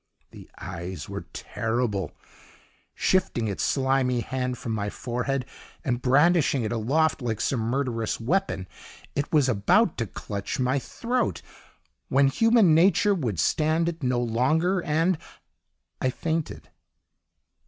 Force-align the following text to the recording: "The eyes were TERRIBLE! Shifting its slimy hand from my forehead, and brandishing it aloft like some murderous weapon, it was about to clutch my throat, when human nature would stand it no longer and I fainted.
"The 0.31 0.49
eyes 0.59 1.07
were 1.07 1.27
TERRIBLE! 1.31 2.09
Shifting 2.95 3.47
its 3.47 3.63
slimy 3.63 4.21
hand 4.21 4.57
from 4.57 4.71
my 4.71 4.89
forehead, 4.89 5.45
and 5.85 6.01
brandishing 6.01 6.63
it 6.63 6.71
aloft 6.71 7.21
like 7.21 7.39
some 7.39 7.59
murderous 7.59 8.19
weapon, 8.19 8.67
it 9.15 9.31
was 9.31 9.47
about 9.47 9.99
to 9.99 10.07
clutch 10.07 10.59
my 10.59 10.79
throat, 10.79 11.43
when 12.09 12.29
human 12.29 12.73
nature 12.73 13.13
would 13.13 13.39
stand 13.39 13.87
it 13.87 14.01
no 14.01 14.19
longer 14.19 14.79
and 14.81 15.19
I 16.01 16.09
fainted. 16.09 16.71